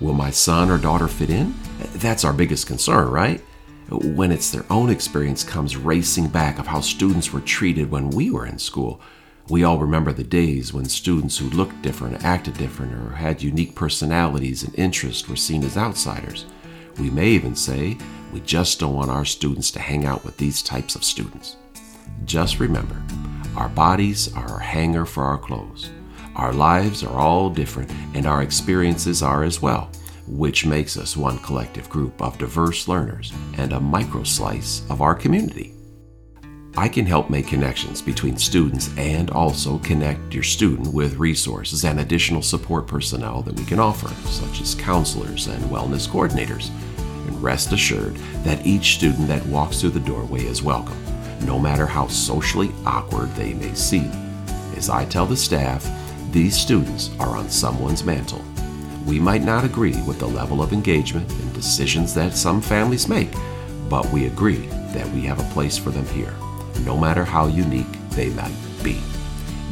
Will 0.00 0.14
my 0.14 0.30
son 0.30 0.70
or 0.70 0.78
daughter 0.78 1.08
fit 1.08 1.30
in? 1.30 1.56
That's 1.96 2.24
our 2.24 2.32
biggest 2.32 2.68
concern, 2.68 3.08
right? 3.08 3.40
When 3.88 4.30
it's 4.30 4.52
their 4.52 4.64
own 4.70 4.90
experience 4.90 5.42
comes 5.42 5.76
racing 5.76 6.28
back 6.28 6.60
of 6.60 6.68
how 6.68 6.82
students 6.82 7.32
were 7.32 7.40
treated 7.40 7.90
when 7.90 8.10
we 8.10 8.30
were 8.30 8.46
in 8.46 8.60
school. 8.60 9.00
We 9.50 9.64
all 9.64 9.78
remember 9.78 10.12
the 10.12 10.22
days 10.22 10.72
when 10.72 10.84
students 10.84 11.36
who 11.36 11.50
looked 11.50 11.82
different, 11.82 12.24
acted 12.24 12.56
different, 12.56 12.94
or 12.94 13.16
had 13.16 13.42
unique 13.42 13.74
personalities 13.74 14.62
and 14.62 14.72
interests 14.78 15.28
were 15.28 15.34
seen 15.34 15.64
as 15.64 15.76
outsiders. 15.76 16.46
We 16.98 17.10
may 17.10 17.30
even 17.30 17.56
say 17.56 17.98
we 18.32 18.42
just 18.42 18.78
don't 18.78 18.94
want 18.94 19.10
our 19.10 19.24
students 19.24 19.72
to 19.72 19.80
hang 19.80 20.04
out 20.04 20.24
with 20.24 20.36
these 20.36 20.62
types 20.62 20.94
of 20.94 21.02
students. 21.02 21.56
Just 22.24 22.60
remember, 22.60 23.02
our 23.56 23.68
bodies 23.68 24.32
are 24.34 24.60
a 24.60 24.62
hanger 24.62 25.04
for 25.04 25.24
our 25.24 25.38
clothes. 25.38 25.90
Our 26.36 26.52
lives 26.52 27.02
are 27.02 27.18
all 27.18 27.50
different, 27.50 27.90
and 28.14 28.26
our 28.26 28.42
experiences 28.42 29.20
are 29.20 29.42
as 29.42 29.60
well, 29.60 29.90
which 30.28 30.64
makes 30.64 30.96
us 30.96 31.16
one 31.16 31.40
collective 31.40 31.90
group 31.90 32.22
of 32.22 32.38
diverse 32.38 32.86
learners 32.86 33.32
and 33.58 33.72
a 33.72 33.80
micro 33.80 34.22
slice 34.22 34.88
of 34.88 35.02
our 35.02 35.16
community. 35.16 35.74
I 36.76 36.88
can 36.88 37.04
help 37.04 37.30
make 37.30 37.48
connections 37.48 38.00
between 38.00 38.36
students 38.36 38.90
and 38.96 39.30
also 39.30 39.78
connect 39.78 40.32
your 40.32 40.44
student 40.44 40.94
with 40.94 41.16
resources 41.16 41.84
and 41.84 42.00
additional 42.00 42.42
support 42.42 42.86
personnel 42.86 43.42
that 43.42 43.58
we 43.58 43.64
can 43.64 43.80
offer, 43.80 44.08
such 44.28 44.60
as 44.60 44.76
counselors 44.76 45.48
and 45.48 45.62
wellness 45.64 46.08
coordinators 46.08 46.70
and 47.26 47.42
rest 47.42 47.72
assured 47.72 48.14
that 48.44 48.64
each 48.64 48.94
student 48.96 49.26
that 49.28 49.44
walks 49.46 49.80
through 49.80 49.90
the 49.90 50.00
doorway 50.00 50.44
is 50.44 50.62
welcome, 50.62 50.96
no 51.44 51.58
matter 51.58 51.86
how 51.86 52.06
socially 52.06 52.70
awkward 52.86 53.30
they 53.34 53.52
may 53.54 53.74
seem. 53.74 54.10
As 54.76 54.88
I 54.88 55.04
tell 55.04 55.26
the 55.26 55.36
staff, 55.36 55.86
these 56.30 56.56
students 56.56 57.10
are 57.18 57.36
on 57.36 57.50
someone's 57.50 58.04
mantle. 58.04 58.44
We 59.06 59.18
might 59.18 59.42
not 59.42 59.64
agree 59.64 60.00
with 60.02 60.20
the 60.20 60.28
level 60.28 60.62
of 60.62 60.72
engagement 60.72 61.30
and 61.30 61.52
decisions 61.52 62.14
that 62.14 62.36
some 62.36 62.60
families 62.60 63.08
make, 63.08 63.32
but 63.88 64.08
we 64.12 64.26
agree 64.26 64.68
that 64.94 65.08
we 65.10 65.22
have 65.22 65.40
a 65.40 65.52
place 65.52 65.76
for 65.76 65.90
them 65.90 66.06
here, 66.06 66.34
no 66.84 66.96
matter 66.96 67.24
how 67.24 67.46
unique 67.46 67.92
they 68.10 68.30
might 68.30 68.56
be. 68.82 69.00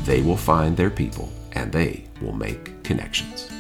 They 0.05 0.23
will 0.23 0.37
find 0.37 0.77
their 0.77 0.91
people 0.91 1.33
and 1.53 1.73
they 1.73 2.05
will 2.21 2.35
make 2.35 2.83
connections. 2.83 3.51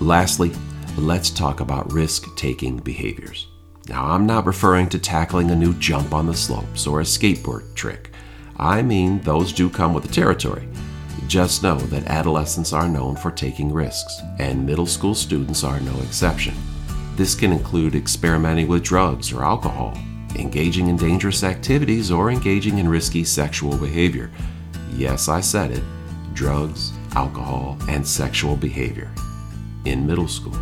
Lastly, 0.00 0.52
let's 0.96 1.30
talk 1.30 1.60
about 1.60 1.92
risk 1.92 2.34
taking 2.36 2.78
behaviors. 2.78 3.46
Now, 3.88 4.06
I'm 4.06 4.26
not 4.26 4.46
referring 4.46 4.88
to 4.90 4.98
tackling 4.98 5.50
a 5.50 5.56
new 5.56 5.74
jump 5.74 6.14
on 6.14 6.26
the 6.26 6.34
slopes 6.34 6.86
or 6.86 7.00
a 7.00 7.04
skateboard 7.04 7.74
trick. 7.74 8.10
I 8.56 8.82
mean, 8.82 9.20
those 9.22 9.52
do 9.52 9.70
come 9.70 9.94
with 9.94 10.04
the 10.04 10.12
territory. 10.12 10.68
Just 11.26 11.62
know 11.62 11.76
that 11.76 12.06
adolescents 12.06 12.72
are 12.72 12.88
known 12.88 13.16
for 13.16 13.30
taking 13.30 13.72
risks, 13.72 14.20
and 14.38 14.66
middle 14.66 14.86
school 14.86 15.14
students 15.14 15.64
are 15.64 15.80
no 15.80 15.98
exception. 16.02 16.54
This 17.16 17.34
can 17.34 17.52
include 17.52 17.94
experimenting 17.94 18.68
with 18.68 18.82
drugs 18.82 19.32
or 19.32 19.44
alcohol, 19.44 19.96
engaging 20.36 20.88
in 20.88 20.96
dangerous 20.96 21.44
activities, 21.44 22.10
or 22.10 22.30
engaging 22.30 22.78
in 22.78 22.88
risky 22.88 23.24
sexual 23.24 23.76
behavior. 23.76 24.30
Yes, 24.92 25.28
I 25.28 25.40
said 25.40 25.70
it 25.70 25.82
drugs, 26.34 26.92
alcohol, 27.14 27.76
and 27.88 28.06
sexual 28.06 28.56
behavior 28.56 29.10
in 29.84 30.06
middle 30.06 30.28
school. 30.28 30.56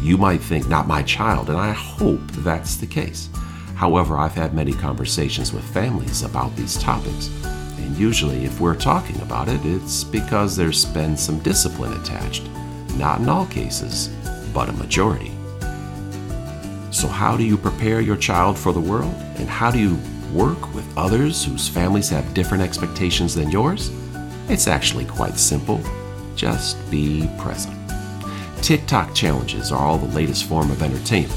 You 0.00 0.16
might 0.16 0.40
think, 0.40 0.68
not 0.68 0.86
my 0.86 1.02
child, 1.02 1.48
and 1.48 1.58
I 1.58 1.72
hope 1.72 2.20
that's 2.38 2.76
the 2.76 2.86
case. 2.86 3.28
However, 3.74 4.16
I've 4.16 4.34
had 4.34 4.54
many 4.54 4.72
conversations 4.72 5.52
with 5.52 5.64
families 5.64 6.22
about 6.22 6.54
these 6.56 6.78
topics, 6.78 7.30
and 7.78 7.96
usually, 7.96 8.44
if 8.44 8.60
we're 8.60 8.76
talking 8.76 9.20
about 9.20 9.48
it, 9.48 9.60
it's 9.64 10.04
because 10.04 10.56
there's 10.56 10.84
been 10.86 11.16
some 11.16 11.40
discipline 11.40 11.92
attached. 12.00 12.48
Not 12.96 13.20
in 13.20 13.28
all 13.28 13.46
cases, 13.46 14.08
but 14.54 14.68
a 14.68 14.72
majority. 14.72 15.32
So, 16.92 17.08
how 17.08 17.38
do 17.38 17.42
you 17.42 17.56
prepare 17.56 18.02
your 18.02 18.18
child 18.18 18.58
for 18.58 18.74
the 18.74 18.80
world? 18.80 19.14
And 19.36 19.48
how 19.48 19.70
do 19.70 19.78
you 19.78 19.98
work 20.30 20.74
with 20.74 20.86
others 20.96 21.42
whose 21.42 21.66
families 21.66 22.10
have 22.10 22.34
different 22.34 22.62
expectations 22.62 23.34
than 23.34 23.50
yours? 23.50 23.90
It's 24.50 24.68
actually 24.68 25.06
quite 25.06 25.38
simple. 25.38 25.80
Just 26.36 26.76
be 26.90 27.30
present. 27.38 27.74
TikTok 28.60 29.14
challenges 29.14 29.72
are 29.72 29.80
all 29.80 29.96
the 29.96 30.14
latest 30.14 30.44
form 30.44 30.70
of 30.70 30.82
entertainment. 30.82 31.32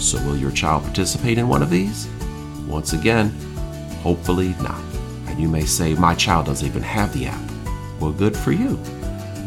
So, 0.00 0.24
will 0.24 0.36
your 0.36 0.52
child 0.52 0.84
participate 0.84 1.38
in 1.38 1.48
one 1.48 1.64
of 1.64 1.70
these? 1.70 2.06
Once 2.68 2.92
again, 2.92 3.30
hopefully 4.04 4.54
not. 4.62 4.80
And 5.26 5.40
you 5.40 5.48
may 5.48 5.64
say, 5.64 5.92
My 5.94 6.14
child 6.14 6.46
doesn't 6.46 6.66
even 6.66 6.82
have 6.82 7.12
the 7.12 7.26
app. 7.26 7.50
Well, 7.98 8.12
good 8.12 8.36
for 8.36 8.52
you. 8.52 8.76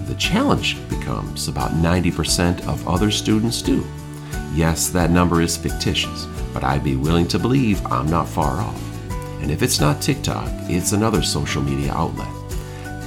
The 0.08 0.16
challenge 0.20 0.78
becomes 0.90 1.48
about 1.48 1.72
90% 1.72 2.68
of 2.68 2.86
other 2.86 3.12
students 3.12 3.62
do. 3.62 3.88
Yes, 4.54 4.90
that 4.90 5.12
number 5.12 5.42
is 5.42 5.58
fictitious, 5.58 6.26
but 6.54 6.64
I'd 6.64 6.84
be 6.84 6.96
willing 6.96 7.28
to 7.30 7.40
believe 7.40 7.86
I'm 7.88 8.10
not 8.10 8.28
far 8.28 8.62
off. 8.62 8.82
And 9.42 9.52
if 9.52 9.62
it's 9.62 9.80
not 9.80 10.02
TikTok, 10.02 10.48
it's 10.70 10.92
another 10.92 11.22
social 11.22 11.62
media 11.62 11.92
outlet. 11.92 12.30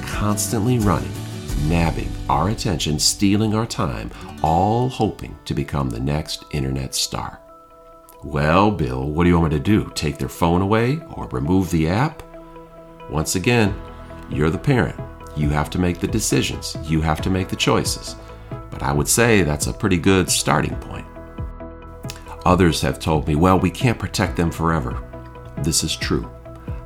Constantly 0.05 0.79
running 0.79 1.11
nabbing 1.65 2.11
our 2.29 2.49
attention, 2.49 2.99
stealing 2.99 3.55
our 3.55 3.65
time, 3.65 4.11
all 4.43 4.89
hoping 4.89 5.37
to 5.45 5.53
become 5.53 5.89
the 5.89 5.99
next 5.99 6.45
internet 6.51 6.93
star. 6.93 7.39
Well, 8.23 8.71
Bill, 8.71 9.09
what 9.09 9.23
do 9.23 9.29
you 9.29 9.39
want 9.39 9.51
me 9.53 9.57
to 9.57 9.63
do? 9.63 9.91
Take 9.95 10.17
their 10.17 10.29
phone 10.29 10.61
away 10.61 11.01
or 11.11 11.27
remove 11.27 11.69
the 11.71 11.87
app? 11.87 12.23
Once 13.09 13.35
again, 13.35 13.79
you're 14.29 14.49
the 14.49 14.57
parent. 14.57 14.99
You 15.35 15.49
have 15.49 15.69
to 15.71 15.79
make 15.79 15.99
the 15.99 16.07
decisions, 16.07 16.75
you 16.83 17.01
have 17.01 17.21
to 17.21 17.29
make 17.29 17.47
the 17.47 17.55
choices. 17.55 18.15
But 18.71 18.83
I 18.83 18.91
would 18.91 19.07
say 19.07 19.43
that's 19.43 19.67
a 19.67 19.73
pretty 19.73 19.97
good 19.97 20.29
starting 20.29 20.75
point. 20.77 21.05
Others 22.47 22.79
have 22.79 22.97
told 22.97 23.27
me, 23.27 23.35
well, 23.35 23.59
we 23.59 23.69
can't 23.69 23.99
protect 23.99 24.37
them 24.37 24.51
forever. 24.51 25.03
This 25.63 25.83
is 25.83 25.97
true. 25.97 26.31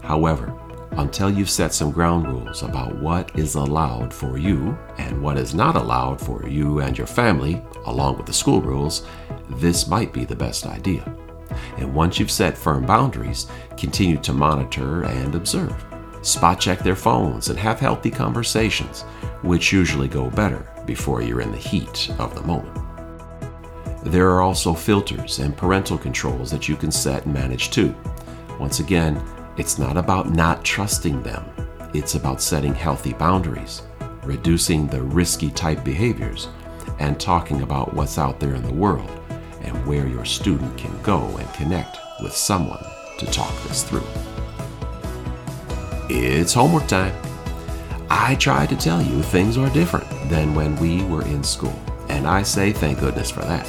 However, 0.02 0.58
until 0.94 1.30
you've 1.30 1.52
set 1.52 1.72
some 1.72 1.92
ground 1.92 2.28
rules 2.28 2.64
about 2.64 2.96
what 2.96 3.30
is 3.38 3.54
allowed 3.54 4.12
for 4.12 4.40
you 4.40 4.76
and 4.98 5.22
what 5.22 5.38
is 5.38 5.54
not 5.54 5.76
allowed 5.76 6.20
for 6.20 6.48
you 6.48 6.80
and 6.80 6.98
your 6.98 7.06
family, 7.06 7.62
along 7.86 8.18
with 8.18 8.26
the 8.26 8.34
school 8.34 8.60
rules, 8.60 9.06
this 9.52 9.86
might 9.86 10.12
be 10.12 10.26
the 10.26 10.36
best 10.36 10.66
idea. 10.66 11.04
And 11.78 11.94
once 11.94 12.18
you've 12.18 12.32
set 12.32 12.58
firm 12.58 12.84
boundaries, 12.84 13.46
continue 13.78 14.18
to 14.18 14.34
monitor 14.34 15.04
and 15.04 15.36
observe. 15.36 15.86
Spot 16.24 16.60
check 16.60 16.80
their 16.80 16.96
phones 16.96 17.50
and 17.50 17.60
have 17.60 17.80
healthy 17.80 18.10
conversations, 18.10 19.04
which 19.44 19.72
usually 19.72 20.08
go 20.08 20.32
better 20.32 20.68
before 20.88 21.22
you're 21.22 21.42
in 21.42 21.52
the 21.52 21.58
heat 21.60 22.10
of 22.18 22.34
the 22.34 22.42
moment. 22.42 22.91
There 24.04 24.30
are 24.32 24.42
also 24.42 24.74
filters 24.74 25.40
and 25.40 25.56
parental 25.56 25.98
controls 25.98 26.50
that 26.52 26.68
you 26.68 26.76
can 26.76 26.92
set 26.92 27.26
and 27.26 27.34
manage 27.34 27.70
too. 27.70 27.96
Once 28.60 28.80
again, 28.80 29.22
it's 29.58 29.78
not 29.78 29.96
about 29.96 30.32
not 30.32 30.64
trusting 30.64 31.22
them, 31.22 31.46
it's 31.94 32.16
about 32.16 32.42
setting 32.42 32.74
healthy 32.74 33.14
boundaries, 33.14 33.84
reducing 34.24 34.88
the 34.88 35.02
risky 35.02 35.52
type 35.52 35.84
behaviors, 35.84 36.48
and 37.00 37.20
talking 37.20 37.62
about 37.62 37.94
what's 37.94 38.18
out 38.18 38.40
there 38.40 38.56
in 38.56 38.64
the 38.64 38.74
world 38.74 39.10
and 39.62 39.86
where 39.86 40.08
your 40.08 40.26
student 40.26 40.76
can 40.78 41.00
go 41.04 41.22
and 41.38 41.54
connect 41.54 41.98
with 42.24 42.36
someone 42.36 42.84
to 43.20 43.26
talk 43.28 43.54
this 43.64 43.84
through. 43.84 44.08
It's 46.10 46.54
homework 46.54 46.88
time. 46.88 47.16
I 48.10 48.36
try 48.36 48.66
to 48.66 48.76
tell 48.76 49.02
you 49.02 49.22
things 49.22 49.58
are 49.58 49.70
different 49.70 50.10
than 50.30 50.56
when 50.56 50.76
we 50.78 51.04
were 51.06 51.24
in 51.24 51.44
school, 51.44 51.80
and 52.10 52.28
I 52.28 52.44
say 52.44 52.74
thank 52.74 53.00
goodness 53.00 53.30
for 53.30 53.42
that. 53.42 53.68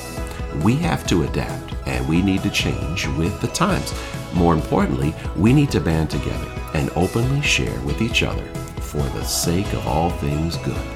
We 0.63 0.75
have 0.77 1.07
to 1.09 1.25
adapt 1.25 1.75
and 1.87 2.07
we 2.09 2.23
need 2.23 2.43
to 2.43 2.51
change 2.51 3.07
with 3.09 3.41
the 3.41 3.49
times. 3.49 3.93
More 4.35 4.55
importantly, 4.55 5.15
we 5.37 5.53
need 5.53 5.71
to 5.73 5.81
band 5.81 6.11
together 6.11 6.51
and 6.75 6.91
openly 6.97 7.41
share 7.43 7.79
with 7.81 8.01
each 8.01 8.23
other 8.23 8.45
for 8.81 9.03
the 9.03 9.25
sake 9.25 9.73
of 9.73 9.87
all 9.87 10.11
things 10.11 10.57
good. 10.59 10.87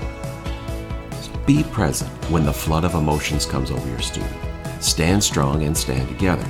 Be 1.47 1.63
present 1.65 2.11
when 2.31 2.45
the 2.45 2.53
flood 2.53 2.85
of 2.85 2.95
emotions 2.95 3.47
comes 3.47 3.71
over 3.71 3.89
your 3.89 4.01
student. 4.01 4.37
Stand 4.81 5.23
strong 5.23 5.63
and 5.63 5.77
stand 5.77 6.09
together. 6.09 6.47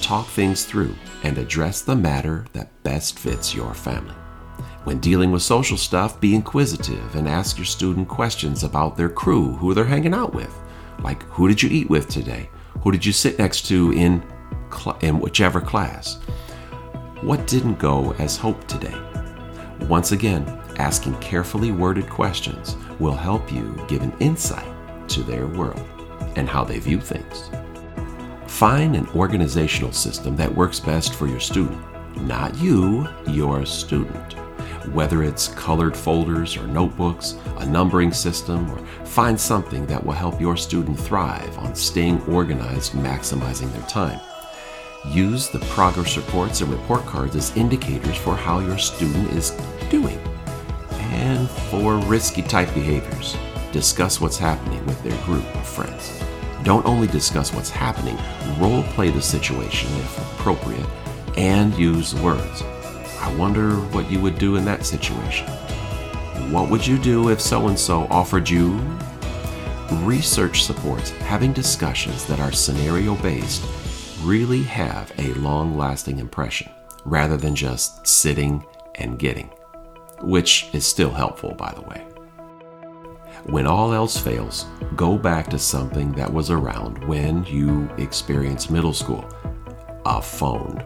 Talk 0.00 0.26
things 0.26 0.64
through 0.64 0.94
and 1.22 1.38
address 1.38 1.80
the 1.80 1.96
matter 1.96 2.44
that 2.52 2.82
best 2.82 3.18
fits 3.18 3.54
your 3.54 3.74
family. 3.74 4.14
When 4.84 4.98
dealing 4.98 5.30
with 5.30 5.42
social 5.42 5.78
stuff, 5.78 6.20
be 6.20 6.34
inquisitive 6.34 7.14
and 7.14 7.26
ask 7.28 7.56
your 7.56 7.64
student 7.64 8.08
questions 8.08 8.64
about 8.64 8.96
their 8.96 9.08
crew, 9.08 9.52
who 9.52 9.72
they're 9.72 9.84
hanging 9.84 10.12
out 10.12 10.34
with. 10.34 10.54
Like, 11.02 11.22
who 11.24 11.48
did 11.48 11.62
you 11.62 11.68
eat 11.70 11.90
with 11.90 12.08
today? 12.08 12.48
Who 12.82 12.92
did 12.92 13.04
you 13.04 13.12
sit 13.12 13.38
next 13.38 13.66
to 13.68 13.92
in, 13.92 14.22
cl- 14.70 14.98
in 15.00 15.20
whichever 15.20 15.60
class? 15.60 16.18
What 17.20 17.46
didn't 17.46 17.78
go 17.78 18.12
as 18.18 18.36
hoped 18.36 18.68
today? 18.68 18.94
Once 19.88 20.12
again, 20.12 20.46
asking 20.76 21.14
carefully 21.20 21.72
worded 21.72 22.08
questions 22.08 22.76
will 22.98 23.14
help 23.14 23.52
you 23.52 23.74
give 23.88 24.02
an 24.02 24.14
insight 24.20 24.68
to 25.08 25.22
their 25.22 25.46
world 25.46 25.84
and 26.36 26.48
how 26.48 26.64
they 26.64 26.78
view 26.78 27.00
things. 27.00 27.50
Find 28.46 28.94
an 28.94 29.08
organizational 29.14 29.92
system 29.92 30.36
that 30.36 30.54
works 30.54 30.80
best 30.80 31.14
for 31.14 31.26
your 31.26 31.40
student, 31.40 31.78
not 32.22 32.56
you, 32.58 33.08
your 33.26 33.66
student. 33.66 34.36
Whether 34.92 35.22
it's 35.22 35.48
colored 35.48 35.96
folders 35.96 36.56
or 36.56 36.66
notebooks, 36.66 37.36
a 37.58 37.66
numbering 37.66 38.12
system, 38.12 38.70
or 38.70 38.78
find 39.04 39.40
something 39.40 39.86
that 39.86 40.04
will 40.04 40.12
help 40.12 40.40
your 40.40 40.56
student 40.56 40.98
thrive 40.98 41.58
on 41.58 41.74
staying 41.74 42.22
organized, 42.26 42.92
maximizing 42.92 43.72
their 43.72 43.86
time. 43.88 44.20
Use 45.08 45.48
the 45.48 45.58
progress 45.60 46.16
reports 46.16 46.60
and 46.60 46.70
report 46.70 47.04
cards 47.06 47.36
as 47.36 47.56
indicators 47.56 48.16
for 48.16 48.36
how 48.36 48.60
your 48.60 48.78
student 48.78 49.30
is 49.32 49.50
doing. 49.90 50.18
And 50.90 51.48
for 51.48 51.96
risky 51.98 52.42
type 52.42 52.72
behaviors, 52.74 53.36
discuss 53.72 54.20
what's 54.20 54.38
happening 54.38 54.84
with 54.86 55.02
their 55.02 55.20
group 55.24 55.44
of 55.56 55.66
friends. 55.66 56.22
Don't 56.62 56.86
only 56.86 57.06
discuss 57.06 57.52
what's 57.52 57.70
happening, 57.70 58.16
role 58.58 58.82
play 58.94 59.10
the 59.10 59.20
situation 59.20 59.90
if 59.96 60.18
appropriate, 60.18 60.86
and 61.36 61.74
use 61.74 62.14
words. 62.14 62.62
I 63.24 63.34
wonder 63.36 63.76
what 63.76 64.10
you 64.10 64.20
would 64.20 64.38
do 64.38 64.56
in 64.56 64.66
that 64.66 64.84
situation. 64.84 65.48
What 66.52 66.68
would 66.68 66.86
you 66.86 66.98
do 66.98 67.30
if 67.30 67.40
so 67.40 67.68
and 67.68 67.78
so 67.78 68.02
offered 68.10 68.50
you? 68.50 68.78
Research 70.02 70.62
supports 70.62 71.08
having 71.08 71.54
discussions 71.54 72.26
that 72.26 72.38
are 72.38 72.52
scenario 72.52 73.14
based 73.16 73.64
really 74.20 74.62
have 74.64 75.10
a 75.16 75.32
long 75.34 75.78
lasting 75.78 76.18
impression 76.18 76.70
rather 77.06 77.38
than 77.38 77.54
just 77.54 78.06
sitting 78.06 78.62
and 78.96 79.18
getting, 79.18 79.50
which 80.20 80.68
is 80.74 80.84
still 80.84 81.10
helpful, 81.10 81.54
by 81.54 81.72
the 81.72 81.80
way. 81.80 82.06
When 83.44 83.66
all 83.66 83.94
else 83.94 84.18
fails, 84.18 84.66
go 84.96 85.16
back 85.16 85.48
to 85.48 85.58
something 85.58 86.12
that 86.12 86.30
was 86.30 86.50
around 86.50 87.02
when 87.08 87.42
you 87.46 87.88
experienced 87.96 88.70
middle 88.70 88.92
school 88.92 89.26
a 90.04 90.20
phone. 90.20 90.84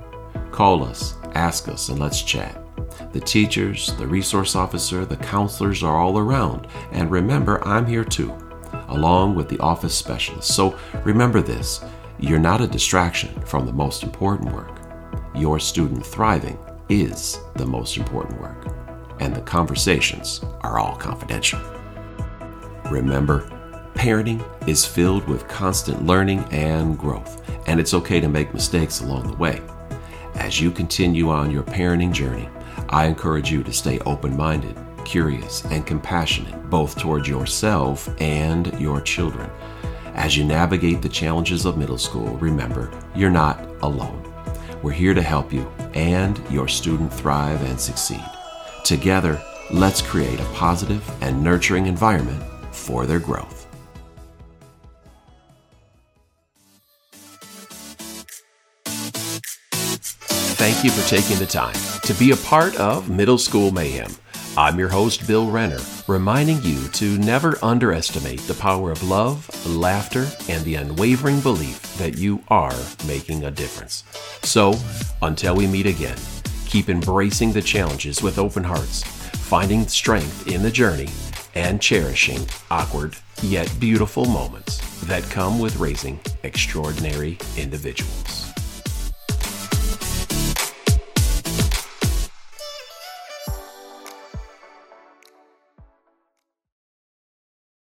Call 0.53 0.85
us, 0.85 1.18
ask 1.35 1.69
us, 1.69 1.89
and 1.89 1.99
let's 1.99 2.23
chat. 2.23 2.61
The 3.13 3.21
teachers, 3.21 3.95
the 3.97 4.07
resource 4.07 4.55
officer, 4.55 5.05
the 5.05 5.17
counselors 5.17 5.83
are 5.83 5.97
all 5.97 6.19
around. 6.19 6.67
And 6.93 7.11
remember, 7.11 7.67
I'm 7.67 7.87
here 7.87 8.05
too, 8.05 8.35
along 8.89 9.35
with 9.35 9.49
the 9.49 9.59
office 9.61 9.95
specialist. 9.95 10.55
So 10.55 10.79
remember 11.05 11.41
this 11.41 11.85
you're 12.21 12.39
not 12.41 12.61
a 12.61 12.67
distraction 12.67 13.41
from 13.43 13.65
the 13.65 13.73
most 13.73 14.03
important 14.03 14.53
work. 14.53 14.81
Your 15.35 15.61
student 15.61 16.05
thriving 16.05 16.59
is 16.89 17.39
the 17.55 17.67
most 17.67 17.97
important 17.97 18.41
work, 18.41 18.75
and 19.21 19.35
the 19.35 19.41
conversations 19.43 20.41
are 20.63 20.79
all 20.79 20.97
confidential. 20.97 21.61
Remember, 22.91 23.49
parenting 23.95 24.45
is 24.69 24.85
filled 24.85 25.29
with 25.29 25.47
constant 25.47 26.07
learning 26.07 26.41
and 26.51 26.99
growth, 26.99 27.43
and 27.69 27.79
it's 27.79 27.95
okay 27.95 28.21
to 28.21 28.29
make 28.29 28.53
mistakes 28.53 29.01
along 29.01 29.31
the 29.31 29.37
way. 29.37 29.63
As 30.49 30.59
you 30.59 30.71
continue 30.71 31.29
on 31.29 31.51
your 31.51 31.63
parenting 31.63 32.11
journey, 32.11 32.49
I 32.89 33.05
encourage 33.05 33.53
you 33.53 33.63
to 33.63 33.71
stay 33.71 33.99
open 34.07 34.35
minded, 34.35 34.79
curious, 35.05 35.63
and 35.67 35.87
compassionate 35.87 36.71
both 36.71 36.97
towards 36.97 37.29
yourself 37.29 38.09
and 38.19 38.73
your 38.81 39.03
children. 39.03 39.51
As 40.15 40.39
you 40.39 40.47
navigate 40.47 41.03
the 41.03 41.09
challenges 41.11 41.67
of 41.67 41.77
middle 41.77 41.99
school, 41.99 42.35
remember 42.39 42.91
you're 43.15 43.29
not 43.29 43.63
alone. 43.83 44.23
We're 44.83 44.93
here 44.93 45.13
to 45.13 45.21
help 45.21 45.53
you 45.53 45.71
and 45.93 46.41
your 46.51 46.67
student 46.67 47.13
thrive 47.13 47.63
and 47.65 47.79
succeed. 47.79 48.25
Together, 48.85 49.39
let's 49.71 50.01
create 50.01 50.41
a 50.41 50.51
positive 50.55 51.07
and 51.21 51.45
nurturing 51.45 51.85
environment 51.85 52.43
for 52.73 53.05
their 53.05 53.21
growth. 53.21 53.58
Thank 60.71 60.85
you 60.85 60.91
for 60.91 61.09
taking 61.09 61.39
the 61.39 61.47
time 61.47 61.75
to 62.03 62.13
be 62.13 62.33
a 62.33 62.37
part 62.37 62.77
of 62.77 63.09
Middle 63.09 63.39
School 63.39 63.71
Mayhem. 63.71 64.13
I'm 64.55 64.79
your 64.79 64.91
host, 64.91 65.27
Bill 65.27 65.51
Renner, 65.51 65.79
reminding 66.07 66.63
you 66.63 66.89
to 66.89 67.17
never 67.17 67.57
underestimate 67.65 68.41
the 68.41 68.53
power 68.53 68.91
of 68.91 69.03
love, 69.03 69.49
laughter, 69.67 70.29
and 70.47 70.63
the 70.67 70.75
unwavering 70.75 71.41
belief 71.41 71.97
that 71.97 72.19
you 72.19 72.45
are 72.49 72.77
making 73.07 73.45
a 73.45 73.51
difference. 73.51 74.05
So, 74.43 74.75
until 75.23 75.57
we 75.57 75.67
meet 75.67 75.87
again, 75.87 76.19
keep 76.67 76.91
embracing 76.91 77.53
the 77.53 77.63
challenges 77.63 78.23
with 78.23 78.39
open 78.39 78.63
hearts, 78.63 79.03
finding 79.05 79.89
strength 79.89 80.49
in 80.49 80.63
the 80.63 80.71
journey, 80.71 81.09
and 81.55 81.81
cherishing 81.81 82.47
awkward 82.71 83.17
yet 83.41 83.75
beautiful 83.81 84.27
moments 84.27 84.83
that 85.07 85.23
come 85.31 85.59
with 85.59 85.77
raising 85.77 86.21
extraordinary 86.43 87.39
individuals. 87.57 88.48